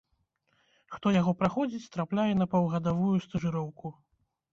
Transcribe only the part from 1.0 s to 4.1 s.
яго праходзіць, трапляе на паўгадавую стажыроўку.